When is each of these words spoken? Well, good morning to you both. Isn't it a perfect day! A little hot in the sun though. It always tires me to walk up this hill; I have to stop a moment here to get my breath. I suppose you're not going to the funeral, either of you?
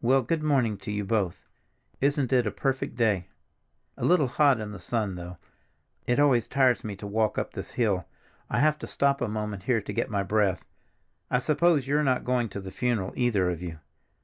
Well, 0.00 0.22
good 0.22 0.40
morning 0.44 0.76
to 0.78 0.92
you 0.92 1.04
both. 1.04 1.48
Isn't 2.00 2.32
it 2.32 2.46
a 2.46 2.52
perfect 2.52 2.94
day! 2.94 3.26
A 3.96 4.04
little 4.04 4.28
hot 4.28 4.60
in 4.60 4.70
the 4.70 4.78
sun 4.78 5.16
though. 5.16 5.38
It 6.06 6.20
always 6.20 6.46
tires 6.46 6.84
me 6.84 6.94
to 6.94 7.08
walk 7.08 7.38
up 7.38 7.54
this 7.54 7.72
hill; 7.72 8.06
I 8.48 8.60
have 8.60 8.78
to 8.78 8.86
stop 8.86 9.20
a 9.20 9.26
moment 9.26 9.64
here 9.64 9.80
to 9.80 9.92
get 9.92 10.08
my 10.10 10.22
breath. 10.22 10.64
I 11.28 11.40
suppose 11.40 11.88
you're 11.88 12.04
not 12.04 12.22
going 12.24 12.50
to 12.50 12.60
the 12.60 12.70
funeral, 12.70 13.12
either 13.16 13.50
of 13.50 13.60
you? 13.60 13.80